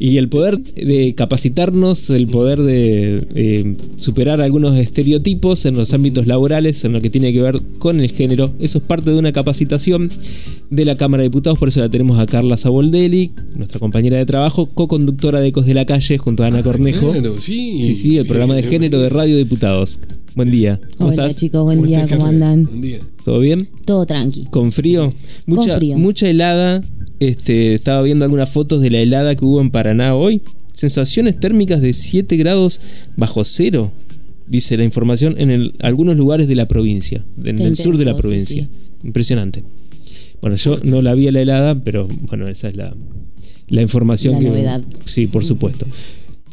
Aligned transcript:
Y 0.00 0.18
el 0.18 0.28
poder 0.28 0.58
de 0.60 1.14
capacitarnos, 1.14 2.10
el 2.10 2.26
poder 2.26 2.60
de 2.60 3.26
eh, 3.34 3.76
superar 3.96 4.40
algunos 4.40 4.76
estereotipos 4.76 5.64
en 5.66 5.76
los 5.76 5.92
ámbitos 5.92 6.26
laborales, 6.26 6.84
en 6.84 6.92
lo 6.92 7.00
que 7.00 7.10
tiene 7.10 7.32
que 7.32 7.40
ver 7.40 7.60
con 7.78 8.00
el 8.00 8.10
género, 8.10 8.52
eso 8.58 8.78
es 8.78 8.84
parte 8.84 9.10
de 9.12 9.18
una 9.18 9.32
capacitación 9.32 10.10
de 10.70 10.84
la 10.84 10.96
Cámara 10.96 11.22
de 11.22 11.28
Diputados, 11.28 11.58
por 11.58 11.68
eso 11.68 11.80
la 11.80 11.88
tenemos 11.88 12.18
a 12.18 12.26
Carla 12.26 12.56
Saboldelli, 12.56 13.30
nuestra 13.56 13.78
compañera 13.78 14.16
de 14.16 14.26
trabajo, 14.26 14.66
co-conductora 14.66 15.40
de 15.40 15.48
Ecos 15.48 15.66
de 15.66 15.74
la 15.74 15.84
Calle, 15.84 16.18
junto 16.18 16.42
a 16.42 16.48
Ana 16.48 16.62
Cornejo. 16.62 17.12
sí. 17.38 17.80
Sí, 17.82 17.94
sí, 17.94 18.16
el 18.18 18.26
programa 18.26 18.56
de 18.56 18.62
género 18.64 18.98
de 18.98 19.08
Radio 19.08 19.36
Diputados. 19.36 19.98
Buen 20.34 20.50
día. 20.50 20.80
¿Cómo 20.98 21.10
Hola 21.10 21.26
estás? 21.28 21.36
chicos, 21.40 21.62
buen 21.62 21.82
día, 21.82 22.08
¿cómo 22.08 22.26
andan? 22.26 22.64
Buen 22.64 22.80
día. 22.80 22.98
¿Todo 23.24 23.38
bien? 23.38 23.68
Todo 23.84 24.04
tranqui. 24.04 24.46
¿Con 24.46 24.72
frío? 24.72 25.12
Mucha, 25.46 25.78
mucha 25.96 26.28
helada. 26.28 26.82
Este, 27.28 27.74
estaba 27.74 28.02
viendo 28.02 28.24
algunas 28.24 28.50
fotos 28.50 28.82
de 28.82 28.90
la 28.90 28.98
helada 28.98 29.34
que 29.34 29.44
hubo 29.44 29.60
en 29.60 29.70
Paraná 29.70 30.14
hoy. 30.14 30.42
Sensaciones 30.74 31.40
térmicas 31.40 31.80
de 31.80 31.92
7 31.92 32.36
grados 32.36 32.80
bajo 33.16 33.44
cero, 33.44 33.92
dice 34.46 34.76
la 34.76 34.84
información, 34.84 35.36
en 35.38 35.72
algunos 35.80 36.16
lugares 36.16 36.48
de 36.48 36.54
la 36.54 36.66
provincia, 36.66 37.24
en 37.42 37.60
el 37.60 37.76
sur 37.76 37.96
de 37.96 38.04
la 38.04 38.16
provincia. 38.16 38.68
Impresionante. 39.02 39.64
Bueno, 40.42 40.56
yo 40.56 40.76
no 40.82 41.00
la 41.00 41.14
vi 41.14 41.28
a 41.28 41.32
la 41.32 41.40
helada, 41.40 41.74
pero 41.76 42.08
bueno, 42.28 42.46
esa 42.48 42.68
es 42.68 42.76
la, 42.76 42.94
la 43.68 43.82
información 43.82 44.34
la 44.34 44.40
que. 44.40 44.46
Novedad. 44.46 44.82
Sí, 45.06 45.26
por 45.26 45.44
supuesto. 45.44 45.86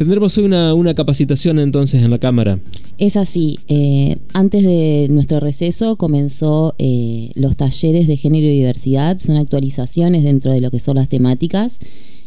Tendremos 0.02 0.36
hoy 0.40 0.46
una, 0.46 0.96
capacitación 0.96 1.60
entonces 1.60 2.02
en 2.02 2.10
la 2.10 2.18
Cámara. 2.18 2.58
Es 2.98 3.16
así. 3.16 3.60
Eh, 3.68 4.18
antes 4.34 4.64
de 4.64 5.06
nuestro 5.12 5.40
receso 5.40 5.96
comenzó 5.96 6.74
eh, 6.80 7.30
los 7.36 7.56
talleres 7.56 8.08
de 8.08 8.18
género 8.18 8.48
y 8.48 8.50
diversidad. 8.50 9.20
Son 9.20 9.36
actualizaciones 9.38 10.24
dentro 10.24 10.52
de 10.52 10.60
lo 10.60 10.72
que 10.72 10.80
son 10.80 10.96
las 10.96 11.08
temáticas 11.08 11.78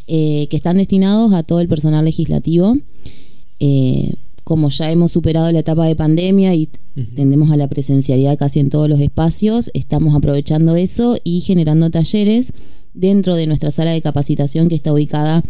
eh, 0.06 0.46
que 0.50 0.56
están 0.56 0.76
destinados 0.76 1.32
a 1.32 1.42
todo 1.42 1.58
el 1.58 1.66
personal 1.66 2.04
legislativo. 2.04 2.78
como 4.44 4.68
ya 4.68 4.92
hemos 4.92 5.10
superado 5.10 5.50
la 5.50 5.58
etapa 5.58 5.84
de 5.84 5.96
pandemia 5.96 6.54
y 6.54 6.68
tendemos 7.16 7.50
a 7.50 7.56
la 7.56 7.66
presencialidad 7.66 8.38
casi 8.38 8.60
en 8.60 8.70
todos 8.70 8.88
los 8.88 9.00
espacios, 9.00 9.72
estamos 9.74 10.14
aprovechando 10.14 10.76
eso 10.76 11.18
y 11.24 11.40
generando 11.40 11.90
talleres 11.90 12.52
dentro 12.92 13.34
de 13.34 13.48
nuestra 13.48 13.72
sala 13.72 13.90
de 13.90 14.00
capacitación 14.00 14.68
que 14.68 14.76
está 14.76 14.92
ubicada 14.92 15.42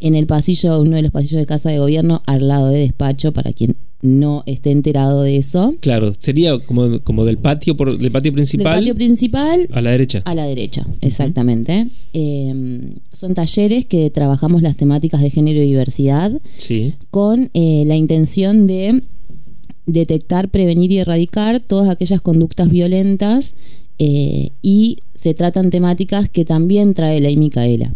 en 0.00 0.14
el 0.14 0.26
pasillo, 0.26 0.80
uno 0.80 0.96
de 0.96 1.02
los 1.02 1.10
pasillos 1.10 1.40
de 1.40 1.46
casa 1.46 1.70
de 1.70 1.78
gobierno, 1.78 2.22
al 2.26 2.48
lado 2.48 2.68
de 2.68 2.80
despacho, 2.80 3.32
para 3.32 3.52
quien 3.52 3.76
no 4.02 4.42
esté 4.46 4.70
enterado 4.70 5.22
de 5.22 5.36
eso. 5.36 5.74
Claro, 5.80 6.14
sería 6.18 6.58
como, 6.58 7.00
como 7.00 7.24
del 7.24 7.38
patio 7.38 7.76
por 7.76 7.96
del 7.96 8.10
patio 8.10 8.32
principal. 8.32 8.74
Del 8.74 8.82
patio 8.82 8.94
principal. 8.94 9.68
A 9.72 9.80
la 9.80 9.90
derecha. 9.90 10.22
A 10.24 10.34
la 10.34 10.46
derecha, 10.46 10.86
exactamente. 11.00 11.88
Em, 12.12 12.96
son 13.12 13.34
talleres 13.34 13.86
que 13.86 14.10
trabajamos 14.10 14.62
las 14.62 14.76
temáticas 14.76 15.22
de 15.22 15.30
género 15.30 15.60
y 15.60 15.66
diversidad. 15.66 16.32
Sí. 16.56 16.94
Con 17.10 17.50
eh, 17.54 17.84
la 17.86 17.96
intención 17.96 18.66
de 18.66 19.02
detectar, 19.86 20.50
prevenir 20.50 20.92
y 20.92 20.98
erradicar 20.98 21.60
todas 21.60 21.88
aquellas 21.88 22.20
conductas 22.20 22.68
violentas 22.68 23.54
eh, 23.98 24.50
y 24.62 24.98
se 25.14 25.32
tratan 25.32 25.70
temáticas 25.70 26.28
que 26.28 26.44
también 26.44 26.94
trae 26.94 27.20
la 27.20 27.30
Micaela. 27.30 27.94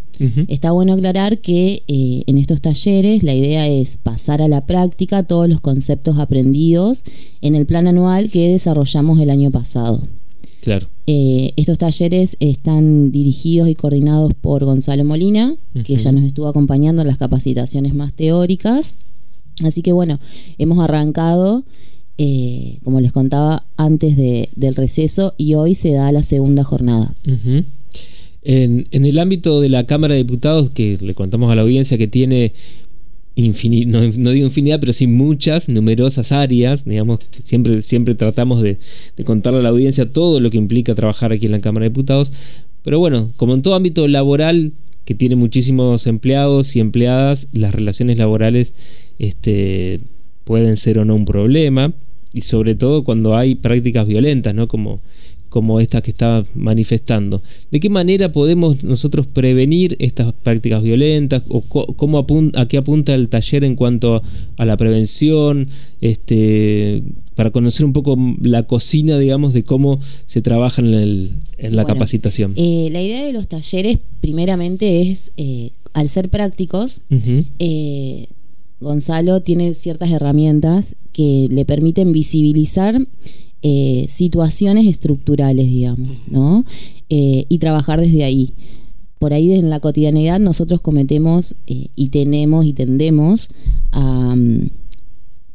Está 0.48 0.72
bueno 0.72 0.92
aclarar 0.92 1.38
que 1.38 1.82
eh, 1.88 2.24
en 2.26 2.36
estos 2.36 2.60
talleres 2.60 3.22
la 3.22 3.32
idea 3.32 3.66
es 3.66 3.96
pasar 3.96 4.42
a 4.42 4.48
la 4.48 4.66
práctica 4.66 5.22
todos 5.22 5.48
los 5.48 5.62
conceptos 5.62 6.18
aprendidos 6.18 7.04
en 7.40 7.54
el 7.54 7.64
plan 7.64 7.86
anual 7.86 8.28
que 8.28 8.50
desarrollamos 8.50 9.18
el 9.18 9.30
año 9.30 9.50
pasado. 9.50 10.02
Claro. 10.60 10.86
Eh, 11.06 11.52
estos 11.56 11.78
talleres 11.78 12.36
están 12.38 13.12
dirigidos 13.12 13.70
y 13.70 13.74
coordinados 13.74 14.34
por 14.34 14.62
Gonzalo 14.64 15.06
Molina, 15.06 15.56
que 15.84 15.96
ya 15.96 16.12
nos 16.12 16.24
estuvo 16.24 16.48
acompañando 16.48 17.00
en 17.00 17.08
las 17.08 17.16
capacitaciones 17.16 17.94
más 17.94 18.12
teóricas. 18.12 18.94
Así 19.64 19.80
que 19.80 19.92
bueno, 19.92 20.18
hemos 20.58 20.78
arrancado 20.84 21.64
eh, 22.22 22.76
como 22.84 23.00
les 23.00 23.12
contaba, 23.12 23.64
antes 23.78 24.14
del 24.14 24.74
receso 24.74 25.32
y 25.38 25.54
hoy 25.54 25.74
se 25.74 25.92
da 25.92 26.12
la 26.12 26.22
segunda 26.22 26.64
jornada. 26.64 27.14
en, 28.42 28.86
el 28.92 29.18
ámbito 29.18 29.62
de 29.62 29.70
la 29.70 29.86
Cámara 29.86 30.12
de 30.12 30.18
Diputados, 30.22 30.68
que 30.68 30.98
le 31.00 31.14
contamos 31.14 31.50
a 31.50 31.54
la 31.54 31.62
audiencia 31.62 31.96
que 31.96 32.08
tiene 32.08 32.52
no, 33.36 34.32
digo 34.32 34.46
infinidad, 34.46 34.80
pero 34.80 34.92
sí 34.92 35.06
muchas, 35.06 35.70
numerosas 35.70 36.30
áreas, 36.30 36.84
digamos, 36.84 37.20
siempre, 37.42 37.80
siempre 37.80 38.14
tratamos 38.14 38.60
de, 38.60 38.76
de, 39.16 39.24
contarle 39.24 39.60
a 39.60 39.62
la 39.62 39.70
audiencia 39.70 40.12
todo 40.12 40.40
lo 40.40 40.50
que 40.50 40.58
implica 40.58 40.94
trabajar 40.94 41.32
aquí 41.32 41.46
en 41.46 41.52
la 41.52 41.60
Cámara 41.60 41.84
de 41.84 41.88
Diputados, 41.88 42.34
pero 42.82 42.98
bueno, 42.98 43.30
como 43.38 43.54
en 43.54 43.62
todo 43.62 43.74
ámbito 43.74 44.06
laboral 44.08 44.72
que 45.06 45.14
tiene 45.14 45.36
muchísimos 45.36 46.06
empleados 46.06 46.76
y 46.76 46.80
empleadas, 46.80 47.48
las 47.54 47.74
relaciones 47.74 48.18
laborales 48.18 48.74
este, 49.18 50.00
pueden 50.44 50.76
ser 50.76 50.98
o 50.98 51.06
no 51.06 51.14
un 51.14 51.24
problema, 51.24 51.94
y 52.32 52.42
sobre 52.42 52.74
todo 52.74 53.04
cuando 53.04 53.36
hay 53.36 53.54
prácticas 53.54 54.06
violentas, 54.06 54.54
¿no? 54.54 54.68
Como, 54.68 55.00
como 55.48 55.80
esta 55.80 56.00
que 56.00 56.12
está 56.12 56.44
manifestando. 56.54 57.42
¿De 57.70 57.80
qué 57.80 57.90
manera 57.90 58.32
podemos 58.32 58.82
nosotros 58.84 59.26
prevenir 59.26 59.96
estas 59.98 60.32
prácticas 60.32 60.82
violentas? 60.82 61.42
¿O 61.48 61.62
cómo 61.62 62.18
apunta, 62.18 62.60
a 62.60 62.68
qué 62.68 62.78
apunta 62.78 63.14
el 63.14 63.28
taller 63.28 63.64
en 63.64 63.74
cuanto 63.74 64.22
a 64.56 64.64
la 64.64 64.76
prevención? 64.76 65.66
Este, 66.00 67.02
para 67.34 67.50
conocer 67.50 67.84
un 67.84 67.92
poco 67.92 68.16
la 68.42 68.62
cocina, 68.64 69.18
digamos, 69.18 69.52
de 69.52 69.64
cómo 69.64 69.98
se 70.26 70.40
trabaja 70.40 70.82
en, 70.82 71.40
la 71.58 71.84
capacitación. 71.84 72.52
Eh, 72.56 72.88
la 72.92 73.02
idea 73.02 73.24
de 73.24 73.32
los 73.32 73.48
talleres, 73.48 73.98
primeramente, 74.20 75.02
es, 75.02 75.32
eh, 75.36 75.70
al 75.92 76.08
ser 76.08 76.28
prácticos, 76.28 77.00
Gonzalo 78.80 79.40
tiene 79.40 79.74
ciertas 79.74 80.10
herramientas 80.10 80.96
que 81.12 81.46
le 81.50 81.64
permiten 81.64 82.12
visibilizar 82.12 83.00
eh, 83.62 84.06
situaciones 84.08 84.86
estructurales, 84.86 85.66
digamos, 85.66 86.22
¿no? 86.28 86.64
Eh, 87.10 87.44
y 87.48 87.58
trabajar 87.58 88.00
desde 88.00 88.24
ahí. 88.24 88.54
Por 89.18 89.34
ahí 89.34 89.52
en 89.52 89.68
la 89.68 89.80
cotidianidad 89.80 90.40
nosotros 90.40 90.80
cometemos 90.80 91.56
eh, 91.66 91.88
y 91.94 92.08
tenemos 92.08 92.64
y 92.64 92.72
tendemos 92.72 93.48
a 93.92 94.34
mm, 94.34 94.70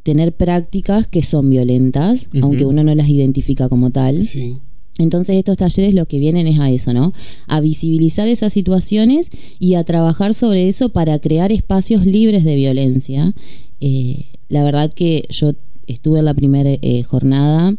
tener 0.03 0.35
prácticas 0.35 1.07
que 1.07 1.23
son 1.23 1.49
violentas, 1.49 2.27
aunque 2.43 2.65
uno 2.65 2.83
no 2.83 2.93
las 2.93 3.09
identifica 3.09 3.69
como 3.69 3.89
tal. 3.89 4.23
Sí. 4.27 4.57
Entonces 4.97 5.35
estos 5.35 5.57
talleres 5.57 5.93
lo 5.93 6.05
que 6.05 6.19
vienen 6.19 6.47
es 6.47 6.59
a 6.59 6.71
eso, 6.71 6.93
¿no? 6.93 7.11
A 7.47 7.59
visibilizar 7.59 8.27
esas 8.27 8.53
situaciones 8.53 9.29
y 9.59 9.75
a 9.75 9.83
trabajar 9.83 10.33
sobre 10.33 10.69
eso 10.69 10.89
para 10.89 11.19
crear 11.19 11.51
espacios 11.51 12.05
libres 12.05 12.43
de 12.43 12.55
violencia. 12.55 13.33
Eh, 13.81 14.25
la 14.47 14.63
verdad 14.63 14.93
que 14.93 15.25
yo 15.29 15.53
estuve 15.87 16.19
en 16.19 16.25
la 16.25 16.33
primera 16.33 16.69
eh, 16.81 17.03
jornada, 17.03 17.75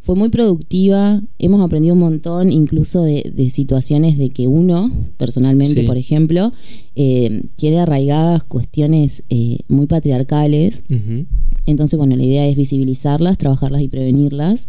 fue 0.00 0.14
muy 0.14 0.28
productiva, 0.28 1.20
hemos 1.40 1.60
aprendido 1.60 1.94
un 1.94 2.00
montón 2.00 2.52
incluso 2.52 3.02
de, 3.02 3.50
situaciones 3.50 4.16
de 4.16 4.30
que 4.30 4.46
uno, 4.46 4.92
personalmente, 5.16 5.82
por 5.82 5.96
ejemplo, 5.96 6.52
eh, 6.94 7.42
tiene 7.56 7.80
arraigadas 7.80 8.44
cuestiones 8.44 9.24
muy 9.66 9.86
patriarcales. 9.86 10.84
Entonces, 11.66 11.98
bueno, 11.98 12.14
la 12.14 12.22
idea 12.22 12.46
es 12.46 12.56
visibilizarlas, 12.56 13.36
trabajarlas 13.36 13.82
y 13.82 13.88
prevenirlas. 13.88 14.68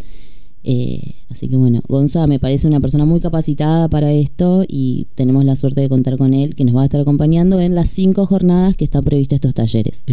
Eh, 0.69 1.13
así 1.29 1.47
que 1.47 1.55
bueno, 1.55 1.81
Gonza 1.87 2.27
me 2.27 2.39
parece 2.39 2.67
una 2.67 2.81
persona 2.81 3.05
muy 3.05 3.21
capacitada 3.21 3.87
para 3.87 4.11
esto 4.11 4.65
y 4.67 5.07
tenemos 5.15 5.45
la 5.45 5.55
suerte 5.55 5.79
de 5.79 5.87
contar 5.87 6.17
con 6.17 6.33
él, 6.33 6.55
que 6.55 6.65
nos 6.65 6.75
va 6.75 6.81
a 6.81 6.83
estar 6.83 6.99
acompañando 6.99 7.61
en 7.61 7.73
las 7.73 7.89
cinco 7.89 8.25
jornadas 8.25 8.75
que 8.75 8.83
están 8.83 9.01
previstas 9.01 9.37
estos 9.37 9.53
talleres. 9.53 10.03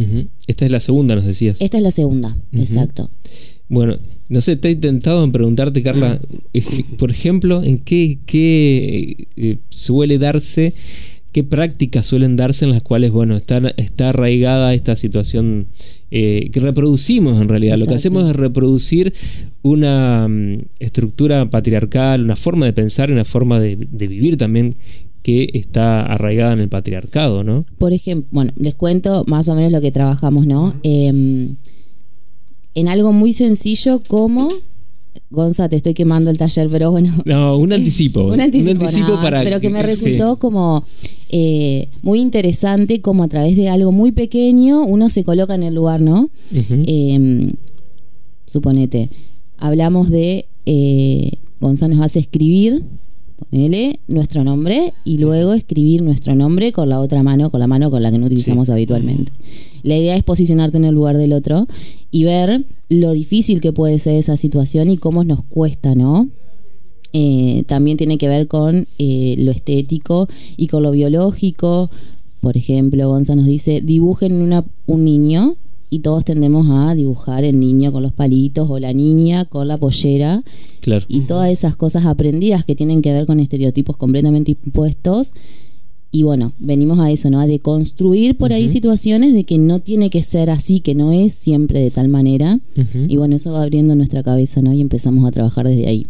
Esta 0.46 0.64
es 0.64 0.70
la 0.70 0.78
segunda, 0.78 1.16
nos 1.16 1.24
decías. 1.24 1.56
Esta 1.58 1.78
es 1.78 1.82
la 1.82 1.90
segunda, 1.90 2.36
exacto. 2.52 3.10
Bueno, 3.68 3.98
no 4.28 4.40
sé, 4.40 4.54
te 4.54 4.68
he 4.68 4.72
intentado 4.72 5.24
en 5.24 5.32
preguntarte, 5.32 5.82
Carla, 5.82 6.20
eh, 6.54 6.62
por 6.98 7.10
ejemplo, 7.10 7.60
en 7.64 7.78
qué, 7.80 8.20
qué 8.24 9.26
eh, 9.36 9.58
suele 9.70 10.18
darse 10.20 10.72
qué 11.34 11.42
prácticas 11.42 12.06
suelen 12.06 12.36
darse 12.36 12.64
en 12.64 12.70
las 12.70 12.80
cuales, 12.80 13.10
bueno, 13.10 13.36
está, 13.36 13.58
está 13.76 14.10
arraigada 14.10 14.72
esta 14.72 14.94
situación 14.94 15.66
eh, 16.12 16.48
que 16.52 16.60
reproducimos 16.60 17.42
en 17.42 17.48
realidad. 17.48 17.76
Lo 17.76 17.88
que 17.88 17.94
hacemos 17.94 18.30
es 18.30 18.36
reproducir 18.36 19.12
una 19.62 20.28
mm, 20.28 20.58
estructura 20.78 21.50
patriarcal, 21.50 22.22
una 22.22 22.36
forma 22.36 22.66
de 22.66 22.72
pensar, 22.72 23.10
una 23.10 23.24
forma 23.24 23.58
de, 23.58 23.74
vivir 23.74 24.36
también 24.36 24.76
que 25.24 25.50
está 25.54 26.06
arraigada 26.06 26.52
en 26.52 26.60
el 26.60 26.68
patriarcado, 26.68 27.42
¿no? 27.42 27.66
Por 27.78 27.92
ejemplo, 27.92 28.28
bueno, 28.30 28.52
les 28.56 28.76
cuento 28.76 29.24
más 29.26 29.48
o 29.48 29.56
menos 29.56 29.72
lo 29.72 29.80
que 29.80 29.90
trabajamos, 29.90 30.46
¿no? 30.46 30.72
Em, 30.84 31.56
en 32.76 32.86
algo 32.86 33.12
muy 33.12 33.32
sencillo 33.32 34.00
como 34.06 34.48
Gonza, 35.30 35.68
te 35.68 35.76
estoy 35.76 35.94
quemando 35.94 36.30
el 36.30 36.38
taller, 36.38 36.68
pero 36.70 36.90
bueno. 36.90 37.12
No, 37.24 37.56
un 37.56 37.72
anticipo. 37.72 38.24
un 38.32 38.40
anticipo, 38.40 39.16
para. 39.20 39.42
Pero 39.42 39.60
que 39.60 39.70
me 39.70 39.82
resultó 39.82 40.38
como 40.38 40.84
eh, 41.36 41.88
muy 42.02 42.20
interesante, 42.20 43.00
como 43.00 43.24
a 43.24 43.28
través 43.28 43.56
de 43.56 43.68
algo 43.68 43.90
muy 43.90 44.12
pequeño 44.12 44.84
uno 44.84 45.08
se 45.08 45.24
coloca 45.24 45.56
en 45.56 45.64
el 45.64 45.74
lugar, 45.74 46.00
¿no? 46.00 46.30
Em, 46.86 47.54
suponete, 48.46 49.08
hablamos 49.58 50.10
de. 50.10 50.46
Eh, 50.64 51.32
Gonza 51.60 51.88
nos 51.88 52.00
hace 52.00 52.20
escribir 52.20 52.84
ponele 53.50 53.98
nuestro 54.06 54.44
nombre 54.44 54.94
y 55.04 55.18
luego 55.18 55.54
escribir 55.54 56.02
nuestro 56.02 56.36
nombre 56.36 56.70
con 56.70 56.88
la 56.88 57.00
otra 57.00 57.24
mano, 57.24 57.50
con 57.50 57.58
la 57.58 57.66
mano 57.66 57.90
con 57.90 58.00
la 58.00 58.12
que 58.12 58.18
no 58.18 58.26
utilizamos 58.26 58.70
habitualmente. 58.70 59.32
La 59.82 59.96
idea 59.96 60.14
es 60.14 60.22
posicionarte 60.22 60.76
en 60.76 60.84
el 60.84 60.94
lugar 60.94 61.16
del 61.16 61.32
otro 61.32 61.66
y 62.12 62.22
ver 62.22 62.64
lo 62.88 63.10
difícil 63.10 63.60
que 63.60 63.72
puede 63.72 63.98
ser 63.98 64.14
esa 64.14 64.36
situación 64.36 64.88
y 64.88 64.98
cómo 64.98 65.24
nos 65.24 65.42
cuesta, 65.42 65.96
¿no? 65.96 66.28
Eh, 67.16 67.62
también 67.68 67.96
tiene 67.96 68.18
que 68.18 68.26
ver 68.26 68.48
con 68.48 68.88
eh, 68.98 69.36
lo 69.38 69.52
estético 69.52 70.28
y 70.56 70.66
con 70.66 70.82
lo 70.82 70.90
biológico. 70.90 71.88
Por 72.40 72.56
ejemplo, 72.56 73.08
Gonza 73.08 73.36
nos 73.36 73.46
dice, 73.46 73.80
dibujen 73.80 74.34
una, 74.34 74.64
un 74.86 75.04
niño 75.04 75.54
y 75.90 76.00
todos 76.00 76.24
tendemos 76.24 76.66
a 76.70 76.92
dibujar 76.96 77.44
el 77.44 77.60
niño 77.60 77.92
con 77.92 78.02
los 78.02 78.12
palitos 78.12 78.68
o 78.68 78.80
la 78.80 78.92
niña 78.92 79.44
con 79.44 79.68
la 79.68 79.78
pollera. 79.78 80.42
Claro. 80.80 81.06
Y 81.08 81.20
todas 81.20 81.52
esas 81.52 81.76
cosas 81.76 82.04
aprendidas 82.04 82.64
que 82.64 82.74
tienen 82.74 83.00
que 83.00 83.12
ver 83.12 83.26
con 83.26 83.38
estereotipos 83.38 83.96
completamente 83.96 84.56
impuestos. 84.64 85.32
Y 86.10 86.24
bueno, 86.24 86.52
venimos 86.58 86.98
a 86.98 87.12
eso, 87.12 87.30
¿no? 87.30 87.38
A 87.38 87.46
deconstruir 87.46 88.36
por 88.36 88.52
ahí 88.52 88.68
situaciones 88.68 89.34
de 89.34 89.44
que 89.44 89.58
no 89.58 89.78
tiene 89.78 90.10
que 90.10 90.22
ser 90.24 90.50
así, 90.50 90.80
que 90.80 90.96
no 90.96 91.12
es 91.12 91.32
siempre 91.32 91.80
de 91.80 91.92
tal 91.92 92.08
manera. 92.08 92.58
Y 93.08 93.16
bueno, 93.16 93.36
eso 93.36 93.52
va 93.52 93.62
abriendo 93.62 93.94
nuestra 93.94 94.24
cabeza, 94.24 94.62
¿no? 94.62 94.72
Y 94.72 94.80
empezamos 94.80 95.24
a 95.26 95.30
trabajar 95.30 95.68
desde 95.68 95.86
ahí. 95.86 96.06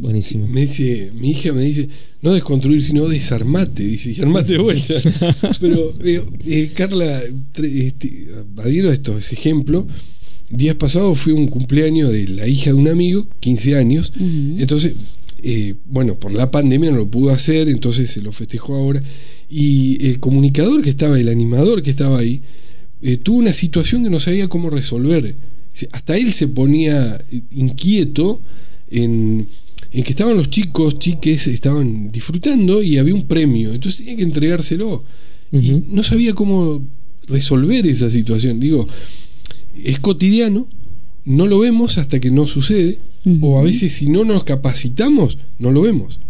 Buenísimo. 0.00 0.46
Me 0.46 0.62
dice, 0.62 1.10
mi 1.14 1.30
hija 1.30 1.52
me 1.52 1.62
dice, 1.62 1.88
no 2.20 2.32
desconstruir, 2.32 2.82
sino 2.82 3.08
desarmate, 3.08 3.82
dice, 3.82 4.12
y 4.12 4.20
armate 4.20 4.52
de 4.52 4.58
vuelta. 4.58 4.94
Pero, 5.60 5.94
eh, 6.04 6.22
eh, 6.46 6.70
Carla, 6.74 7.22
este, 7.56 8.28
adhiero 8.58 8.90
a 8.90 8.92
esto, 8.92 9.16
ese 9.16 9.34
ejemplo. 9.34 9.86
Días 10.50 10.76
pasados 10.76 11.18
fue 11.18 11.32
un 11.32 11.48
cumpleaños 11.48 12.12
de 12.12 12.28
la 12.28 12.46
hija 12.46 12.70
de 12.70 12.76
un 12.76 12.88
amigo, 12.88 13.26
15 13.40 13.76
años. 13.76 14.12
Entonces, 14.58 14.94
eh, 15.42 15.74
bueno, 15.86 16.18
por 16.18 16.32
la 16.32 16.50
pandemia 16.50 16.90
no 16.90 16.98
lo 16.98 17.08
pudo 17.08 17.32
hacer, 17.32 17.68
entonces 17.68 18.10
se 18.10 18.20
lo 18.20 18.32
festejó 18.32 18.76
ahora. 18.76 19.02
Y 19.50 20.06
el 20.06 20.20
comunicador 20.20 20.82
que 20.82 20.90
estaba, 20.90 21.18
el 21.18 21.28
animador 21.28 21.82
que 21.82 21.90
estaba 21.90 22.18
ahí, 22.18 22.42
tuvo 23.22 23.38
una 23.38 23.52
situación 23.52 24.04
que 24.04 24.10
no 24.10 24.20
sabía 24.20 24.48
cómo 24.48 24.70
resolver. 24.70 25.34
Hasta 25.90 26.16
él 26.16 26.32
se 26.32 26.46
ponía 26.46 27.20
inquieto 27.50 28.40
en, 28.90 29.48
en 29.92 30.02
que 30.04 30.10
estaban 30.10 30.36
los 30.36 30.50
chicos, 30.50 30.98
chiques, 30.98 31.46
estaban 31.46 32.10
disfrutando 32.12 32.82
y 32.82 32.98
había 32.98 33.14
un 33.14 33.26
premio, 33.26 33.72
entonces 33.74 33.98
tenía 34.00 34.16
que 34.16 34.22
entregárselo. 34.24 35.04
Y 35.52 35.82
no 35.90 36.02
sabía 36.02 36.34
cómo 36.34 36.82
resolver 37.28 37.86
esa 37.86 38.10
situación. 38.10 38.58
Digo, 38.60 38.86
es 39.82 39.98
cotidiano, 40.00 40.66
no 41.24 41.46
lo 41.46 41.60
vemos 41.60 41.98
hasta 41.98 42.20
que 42.20 42.30
no 42.30 42.46
sucede, 42.46 42.98
o 43.40 43.58
a 43.58 43.62
veces 43.62 43.92
si 43.92 44.08
no 44.08 44.24
nos 44.24 44.44
capacitamos, 44.44 45.38
no 45.58 45.72
lo 45.72 45.82
vemos. 45.82 46.20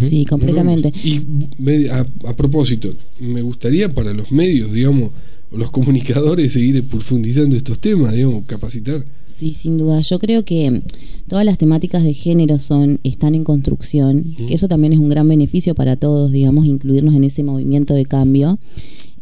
Sí, 0.00 0.24
completamente. 0.26 0.92
Y 1.04 1.20
me- 1.58 1.88
a, 1.90 2.06
a 2.26 2.36
propósito, 2.36 2.92
me 3.20 3.40
gustaría 3.42 3.92
para 3.92 4.12
los 4.12 4.30
medios, 4.30 4.72
digamos, 4.72 5.10
los 5.52 5.70
comunicadores 5.70 6.52
seguir 6.52 6.82
profundizando 6.84 7.56
estos 7.56 7.78
temas, 7.80 8.12
digamos, 8.12 8.44
capacitar. 8.46 9.04
Sí, 9.24 9.52
sin 9.52 9.78
duda. 9.78 10.00
Yo 10.00 10.18
creo 10.18 10.44
que 10.44 10.82
todas 11.28 11.44
las 11.44 11.58
temáticas 11.58 12.04
de 12.04 12.14
género 12.14 12.58
son 12.58 13.00
están 13.02 13.34
en 13.34 13.44
construcción, 13.44 14.24
que 14.46 14.54
eso 14.54 14.68
también 14.68 14.92
es 14.92 14.98
un 14.98 15.08
gran 15.08 15.26
beneficio 15.26 15.74
para 15.74 15.96
todos, 15.96 16.30
digamos, 16.30 16.66
incluirnos 16.66 17.14
en 17.14 17.24
ese 17.24 17.42
movimiento 17.42 17.94
de 17.94 18.06
cambio. 18.06 18.58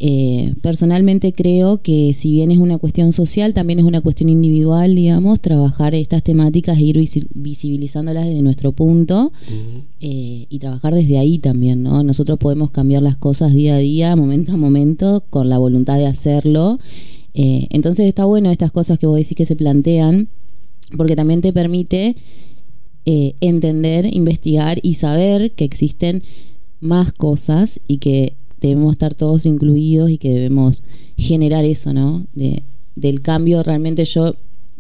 Eh, 0.01 0.55
personalmente 0.63 1.33
creo 1.33 1.83
que 1.83 2.13
si 2.15 2.31
bien 2.31 2.53
es 2.53 2.59
una 2.59 2.79
cuestión 2.79 3.13
social, 3.13 3.53
también 3.53 3.81
es 3.81 3.85
una 3.85 4.01
cuestión 4.01 4.29
individual, 4.29 4.95
digamos, 4.95 5.41
trabajar 5.41 5.93
estas 5.97 6.23
temáticas 6.23 6.79
e 6.79 6.83
ir 6.83 6.97
visi- 6.99 7.27
visibilizándolas 7.35 8.27
desde 8.27 8.43
nuestro 8.43 8.71
punto 8.71 9.33
eh, 10.01 10.47
y 10.49 10.59
trabajar 10.61 10.95
desde 10.95 11.19
ahí 11.19 11.39
también, 11.39 11.83
¿no? 11.83 12.05
Nosotros 12.05 12.39
podemos 12.39 12.71
cambiar 12.71 13.03
las 13.03 13.17
cosas 13.17 13.53
día 13.53 13.75
a 13.75 13.79
día, 13.79 14.15
momento 14.15 14.53
a 14.53 14.57
momento, 14.57 15.25
con 15.31 15.49
la 15.49 15.59
voluntad 15.59 15.99
de 15.99 16.07
hacerlo. 16.07 16.79
Eh, 17.35 17.67
entonces 17.71 18.07
está 18.07 18.25
bueno 18.25 18.53
estas 18.53 18.71
cosas 18.71 19.01
que 19.01 19.07
vos 19.09 19.17
decís 19.19 19.37
que 19.37 19.47
se 19.47 19.57
plantean, 19.57 20.29
porque 20.97 21.17
también 21.17 21.41
te 21.41 21.53
permite 21.53 22.15
entender, 23.41 24.15
investigar 24.15 24.79
y 24.83 24.95
saber 24.95 25.53
que 25.53 25.65
existen 25.65 26.23
más 26.81 27.13
cosas 27.13 27.81
y 27.89 27.99
que 27.99 28.35
debemos 28.61 28.93
estar 28.93 29.15
todos 29.15 29.47
incluidos 29.47 30.11
y 30.11 30.19
que 30.19 30.31
debemos 30.31 30.83
generar 31.17 31.65
eso, 31.65 31.93
¿no? 31.93 32.25
De, 32.35 32.63
del 32.97 33.23
cambio, 33.23 33.63
realmente 33.63 34.05
yo, 34.05 34.35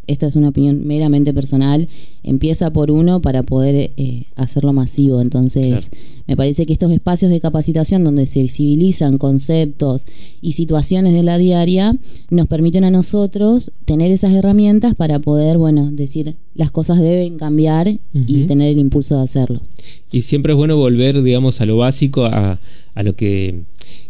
esta 0.08 0.26
es 0.26 0.34
una 0.34 0.48
opinión 0.48 0.86
meramente 0.86 1.32
personal, 1.32 1.86
empieza 2.24 2.72
por 2.72 2.90
uno 2.90 3.20
para 3.22 3.42
poder 3.44 3.92
eh, 3.96 4.24
hacerlo 4.34 4.72
masivo. 4.72 5.20
Entonces, 5.20 5.90
Claro. 5.90 6.02
me 6.26 6.36
parece 6.36 6.66
que 6.66 6.72
estos 6.72 6.90
espacios 6.90 7.30
de 7.30 7.40
capacitación 7.40 8.02
donde 8.02 8.26
se 8.26 8.42
visibilizan 8.42 9.18
conceptos 9.18 10.04
y 10.40 10.52
situaciones 10.52 11.12
de 11.14 11.22
la 11.22 11.38
diaria 11.38 11.94
nos 12.30 12.46
permiten 12.48 12.84
a 12.84 12.90
nosotros 12.90 13.70
tener 13.84 14.10
esas 14.10 14.32
herramientas 14.32 14.94
para 14.94 15.20
poder, 15.20 15.58
bueno, 15.58 15.90
decir 15.92 16.34
las 16.54 16.70
cosas 16.70 16.98
deben 17.00 17.36
cambiar 17.38 17.88
y 17.88 18.42
tener 18.44 18.72
el 18.72 18.78
impulso 18.78 19.16
de 19.16 19.22
hacerlo. 19.22 19.60
Y 20.10 20.22
siempre 20.22 20.52
es 20.52 20.56
bueno 20.56 20.76
volver, 20.76 21.22
digamos, 21.22 21.60
a 21.60 21.66
lo 21.66 21.76
básico, 21.76 22.24
a, 22.24 22.58
a 22.94 23.02
lo 23.02 23.14
que 23.14 23.62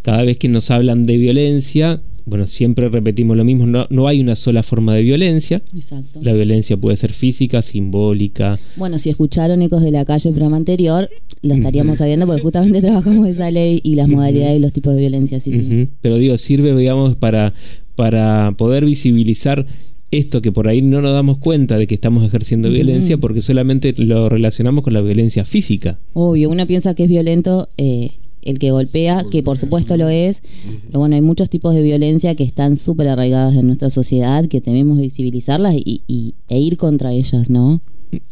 cada 0.02 0.22
vez 0.22 0.38
que 0.38 0.48
nos 0.48 0.70
hablan 0.70 1.04
de 1.06 1.16
violencia, 1.18 2.00
bueno, 2.28 2.46
siempre 2.46 2.88
repetimos 2.88 3.36
lo 3.36 3.44
mismo, 3.44 3.66
no, 3.66 3.86
no 3.90 4.06
hay 4.06 4.20
una 4.20 4.36
sola 4.36 4.62
forma 4.62 4.94
de 4.94 5.02
violencia. 5.02 5.62
Exacto. 5.74 6.20
La 6.22 6.32
violencia 6.32 6.76
puede 6.76 6.96
ser 6.96 7.12
física, 7.12 7.62
simbólica. 7.62 8.58
Bueno, 8.76 8.98
si 8.98 9.10
escucharon 9.10 9.62
Ecos 9.62 9.82
de 9.82 9.90
la 9.90 10.04
Calle 10.04 10.28
el 10.28 10.34
programa 10.34 10.56
anterior, 10.56 11.08
lo 11.42 11.54
estaríamos 11.54 11.98
sabiendo 11.98 12.26
porque 12.26 12.42
justamente 12.42 12.80
trabajamos 12.80 13.26
esa 13.28 13.50
ley 13.50 13.80
y 13.82 13.94
las 13.94 14.08
modalidades 14.08 14.58
y 14.58 14.62
los 14.62 14.72
tipos 14.72 14.94
de 14.94 15.00
violencia, 15.00 15.40
sí, 15.40 15.52
sí. 15.52 15.88
Pero 16.00 16.16
digo, 16.16 16.36
sirve, 16.36 16.76
digamos, 16.76 17.16
para, 17.16 17.52
para 17.94 18.52
poder 18.56 18.84
visibilizar 18.84 19.66
esto 20.10 20.40
que 20.40 20.52
por 20.52 20.68
ahí 20.68 20.80
no 20.82 21.02
nos 21.02 21.12
damos 21.12 21.38
cuenta 21.38 21.76
de 21.76 21.86
que 21.86 21.94
estamos 21.94 22.24
ejerciendo 22.24 22.70
violencia 22.70 23.18
porque 23.18 23.42
solamente 23.42 23.94
lo 23.98 24.28
relacionamos 24.28 24.82
con 24.82 24.94
la 24.94 25.00
violencia 25.00 25.44
física. 25.44 25.98
Obvio, 26.14 26.48
uno 26.50 26.66
piensa 26.66 26.94
que 26.94 27.04
es 27.04 27.08
violento 27.08 27.68
eh, 27.76 28.12
el 28.50 28.58
que 28.58 28.70
golpea, 28.70 29.24
que 29.30 29.42
por 29.42 29.56
supuesto 29.58 29.96
lo 29.96 30.08
es, 30.08 30.42
pero 30.86 30.98
bueno, 31.00 31.14
hay 31.14 31.22
muchos 31.22 31.48
tipos 31.50 31.74
de 31.74 31.82
violencia 31.82 32.34
que 32.34 32.44
están 32.44 32.76
súper 32.76 33.08
arraigadas 33.08 33.54
en 33.56 33.66
nuestra 33.66 33.90
sociedad, 33.90 34.46
que 34.46 34.60
debemos 34.60 34.98
visibilizarlas 34.98 35.74
y, 35.76 36.02
y- 36.06 36.34
e 36.48 36.58
ir 36.58 36.76
contra 36.76 37.12
ellas, 37.12 37.50
¿no? 37.50 37.80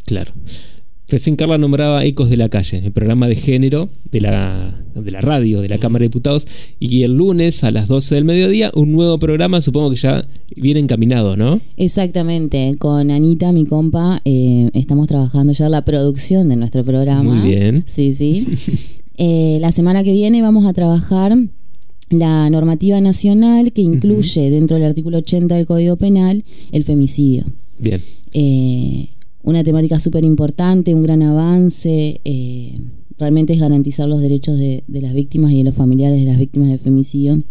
Claro. 0.05 0.31
Recién 1.09 1.37
Carla 1.37 1.57
nombraba 1.57 2.03
Ecos 2.03 2.29
de 2.29 2.35
la 2.35 2.49
Calle, 2.49 2.79
el 2.83 2.91
programa 2.91 3.29
de 3.29 3.35
género 3.37 3.87
de 4.11 4.19
la, 4.19 4.75
de 4.93 5.09
la 5.09 5.21
radio, 5.21 5.61
de 5.61 5.69
la 5.69 5.77
Cámara 5.77 6.01
de 6.03 6.07
Diputados, 6.09 6.45
y 6.81 7.03
el 7.03 7.15
lunes 7.15 7.63
a 7.63 7.71
las 7.71 7.87
12 7.87 8.15
del 8.15 8.25
mediodía 8.25 8.71
un 8.75 8.91
nuevo 8.91 9.17
programa, 9.17 9.61
supongo 9.61 9.91
que 9.91 9.95
ya 9.95 10.27
viene 10.57 10.81
encaminado, 10.81 11.37
¿no? 11.37 11.61
Exactamente, 11.77 12.75
con 12.77 13.09
Anita, 13.09 13.53
mi 13.53 13.63
compa, 13.65 14.21
eh, 14.25 14.69
estamos 14.73 15.07
trabajando 15.07 15.53
ya 15.53 15.69
la 15.69 15.85
producción 15.85 16.49
de 16.49 16.57
nuestro 16.57 16.83
programa. 16.83 17.23
Muy 17.35 17.49
bien. 17.53 17.85
Sí, 17.87 18.13
sí. 18.13 18.45
Eh, 19.17 19.57
la 19.61 19.71
semana 19.71 20.03
que 20.03 20.11
viene 20.11 20.41
vamos 20.41 20.65
a 20.65 20.73
trabajar 20.73 21.35
la 22.09 22.49
normativa 22.49 23.01
nacional 23.01 23.73
que 23.73 23.81
incluye 23.81 24.49
dentro 24.49 24.77
del 24.77 24.85
artículo 24.85 25.17
80 25.17 25.55
del 25.55 25.65
Código 25.65 25.97
Penal 25.97 26.43
el 26.71 26.83
femicidio. 26.83 27.45
Bien. 27.79 28.01
Eh, 28.33 29.09
una 29.43 29.63
temática 29.63 29.99
súper 29.99 30.23
importante, 30.23 30.93
un 30.93 31.01
gran 31.01 31.21
avance. 31.23 32.21
eh, 32.23 32.79
realmente 33.17 33.53
es 33.53 33.59
garantizar 33.59 34.07
los 34.07 34.21
derechos 34.21 34.57
de, 34.59 34.83
de 34.87 35.01
las 35.01 35.13
víctimas 35.13 35.51
y 35.51 35.57
de 35.57 35.63
los 35.63 35.75
familiares 35.75 36.19
de 36.19 36.25
las 36.25 36.37
víctimas 36.37 36.69
de 36.69 36.77
femicidio. 36.77 37.41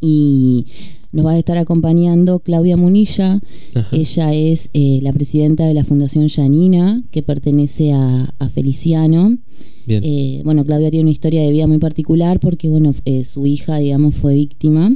Y 0.00 0.66
nos 1.12 1.24
va 1.26 1.32
a 1.32 1.38
estar 1.38 1.56
acompañando 1.58 2.40
Claudia 2.40 2.76
Munilla. 2.76 3.40
Ajá. 3.74 3.88
Ella 3.96 4.34
es 4.34 4.70
eh, 4.74 5.00
la 5.02 5.12
presidenta 5.12 5.66
de 5.66 5.74
la 5.74 5.84
Fundación 5.84 6.28
Yanina, 6.28 7.02
que 7.10 7.22
pertenece 7.22 7.92
a, 7.92 8.34
a 8.38 8.48
Feliciano. 8.48 9.38
Bien. 9.86 10.02
Eh, 10.04 10.42
bueno, 10.44 10.66
Claudia 10.66 10.90
tiene 10.90 11.04
una 11.04 11.10
historia 11.12 11.40
de 11.42 11.50
vida 11.50 11.66
muy 11.66 11.78
particular 11.78 12.40
porque, 12.40 12.68
bueno, 12.68 12.94
eh, 13.06 13.24
su 13.24 13.46
hija, 13.46 13.78
digamos, 13.78 14.14
fue 14.14 14.34
víctima. 14.34 14.94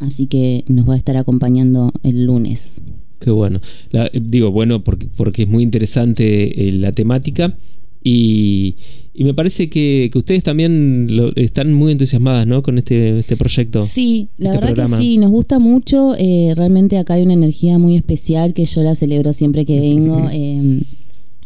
Así 0.00 0.26
que 0.26 0.64
nos 0.66 0.88
va 0.88 0.94
a 0.94 0.96
estar 0.96 1.16
acompañando 1.16 1.92
el 2.02 2.24
lunes. 2.24 2.82
Qué 3.20 3.30
bueno. 3.30 3.60
La- 3.90 4.10
digo, 4.12 4.50
bueno, 4.50 4.82
porque, 4.82 5.06
porque 5.14 5.42
es 5.42 5.48
muy 5.48 5.62
interesante 5.62 6.70
la 6.72 6.90
temática 6.90 7.56
y, 8.02 8.76
y 9.12 9.24
me 9.24 9.34
parece 9.34 9.68
que, 9.68 10.08
que 10.12 10.18
ustedes 10.18 10.42
también 10.44 11.06
lo- 11.10 11.34
están 11.36 11.72
muy 11.72 11.92
entusiasmadas, 11.92 12.46
¿no? 12.46 12.62
Con 12.62 12.78
este, 12.78 13.18
este 13.18 13.36
proyecto. 13.36 13.82
Sí, 13.82 14.28
la 14.38 14.50
este 14.50 14.56
verdad 14.58 14.74
programa. 14.74 14.96
que 14.96 15.02
sí, 15.02 15.18
nos 15.18 15.30
gusta 15.30 15.58
mucho. 15.58 16.14
eh, 16.18 16.54
realmente 16.56 16.96
acá 16.98 17.14
hay 17.14 17.22
una 17.24 17.34
energía 17.34 17.78
muy 17.78 17.96
especial 17.96 18.54
que 18.54 18.64
yo 18.64 18.82
la 18.82 18.94
celebro 18.94 19.32
siempre 19.32 19.64
que 19.64 19.78
vengo. 19.80 20.28
eh, 20.32 20.82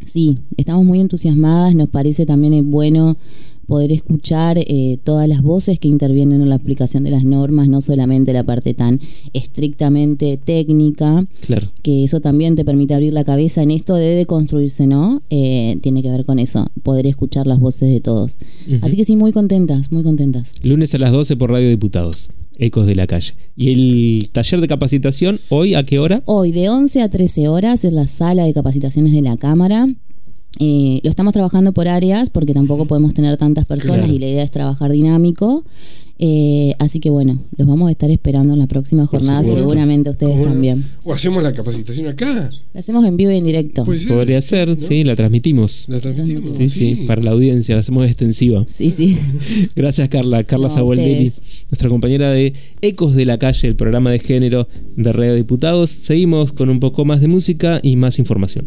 sí, 0.04 0.38
estamos 0.56 0.84
muy 0.84 1.00
entusiasmadas. 1.00 1.75
Nos 1.75 1.88
parece 1.88 2.25
también 2.26 2.70
bueno 2.70 3.16
poder 3.66 3.92
escuchar 3.92 4.59
eh, 4.59 4.99
todas 5.04 5.28
las 5.28 5.42
voces 5.42 5.78
que 5.78 5.88
intervienen 5.88 6.40
en 6.42 6.49
la 6.49 6.54
aplicación 6.56 7.04
de 7.04 7.11
las 7.11 7.25
normas, 7.25 7.68
no 7.68 7.80
solamente 7.80 8.33
la 8.33 8.44
parte 8.44 8.75
tan 8.75 9.00
estrictamente 9.33 10.37
técnica, 10.37 11.25
Claro. 11.47 11.68
que 11.83 12.04
eso 12.04 12.21
también 12.21 12.56
te 12.56 12.64
permite 12.64 12.94
abrir 12.94 13.12
la 13.12 13.25
cabeza 13.25 13.62
en 13.62 13.71
esto 13.71 13.94
de 13.94 14.14
deconstruirse, 14.14 14.87
¿no? 14.87 15.23
Eh, 15.30 15.78
tiene 15.83 16.02
que 16.02 16.11
ver 16.11 16.25
con 16.25 16.38
eso, 16.38 16.66
poder 16.83 17.06
escuchar 17.06 17.47
las 17.47 17.61
voces 17.61 17.88
de 17.90 18.00
todos. 18.00 18.37
Así 18.83 18.97
que 18.97 19.04
sí, 19.04 19.16
muy 19.16 19.33
contentas, 19.33 19.92
muy 19.92 20.02
contentas. 20.02 20.50
Lunes 20.62 20.94
a 20.94 20.99
las 20.99 21.12
12 21.12 21.37
por 21.37 21.50
Radio 21.50 21.68
Diputados. 21.68 22.30
Ecos 22.56 22.87
de 22.87 22.94
la 22.94 23.06
calle. 23.09 23.35
¿Y 23.56 23.71
el 23.73 24.28
taller 24.30 24.61
de 24.61 24.68
capacitación 24.68 25.40
hoy 25.49 25.75
a 25.75 25.83
qué 25.83 25.99
hora? 25.99 26.23
Hoy 26.25 26.52
de 26.52 26.68
11 26.68 27.02
a 27.02 27.09
13 27.09 27.49
horas 27.49 27.85
en 27.85 27.97
la 27.97 28.06
sala 28.06 28.44
de 28.44 28.54
capacitaciones 28.54 29.12
de 29.12 29.23
la 29.23 29.37
Cámara. 29.37 29.88
Eh, 30.61 31.00
lo 31.02 31.11
estamos 31.11 31.32
trabajando 31.32 31.73
por 31.73 31.88
áreas 31.88 32.30
porque 32.30 32.54
tampoco 32.54 32.87
podemos 32.87 33.12
tener 33.14 33.37
tantas 33.37 33.64
personas 33.64 34.02
Claro. 34.02 34.12
y 34.14 34.18
la 34.18 34.28
idea 34.28 34.42
es 34.44 34.50
trabajar 34.50 34.90
dinámico. 34.92 35.64
Eh, 36.16 36.76
así 36.78 37.00
que 37.00 37.11
bueno, 37.11 37.40
los 37.56 37.66
vamos 37.66 37.88
a 37.88 37.90
estar 37.90 38.08
esperando 38.08 38.52
en 38.52 38.61
la 38.61 38.68
próxima 38.68 39.04
jornada, 39.04 39.42
seguramente 39.42 40.11
ustedes 40.11 40.40
también. 40.44 40.84
O 41.04 41.12
hacemos 41.12 41.42
la 41.42 41.52
capacitación 41.52 42.06
acá. 42.06 42.50
La 42.73 42.80
hacemos 42.80 43.04
en 43.04 43.16
vivo 43.16 43.32
y 43.32 43.37
en 43.37 43.42
directo. 43.44 43.84
Ser. 43.84 44.14
Podría 44.14 44.40
ser, 44.40 44.68
¿no? 44.68 44.76
sí, 44.80 45.02
la 45.02 45.16
transmitimos. 45.16 45.87
La 45.88 45.99
transmitimos. 45.99 46.56
Sí, 46.56 46.68
sí, 46.68 47.04
para 47.08 47.20
la 47.20 47.32
audiencia, 47.32 47.75
la 47.75 47.80
hacemos 47.80 48.06
extensiva. 48.06 48.64
Sí, 48.68 48.90
sí. 48.90 49.18
Gracias, 49.76 50.08
Carla. 50.08 50.44
Carla 50.44 50.68
No, 50.68 50.75
Saboldelli, 50.75 51.32
nuestra 51.70 51.88
compañera 51.88 52.30
de 52.30 52.52
Ecos 52.80 53.16
de 53.16 53.26
la 53.26 53.38
Calle, 53.38 53.66
el 53.66 53.75
programa 53.75 54.12
de 54.12 54.20
género 54.20 54.68
de 54.96 55.12
Radio 55.12 55.34
Diputados. 55.34 55.90
Seguimos 55.90 56.52
con 56.52 56.68
un 56.70 56.78
poco 56.78 57.04
más 57.04 57.20
de 57.23 57.26
música 57.26 57.80
y 57.82 57.96
más 57.96 58.20
información. 58.20 58.66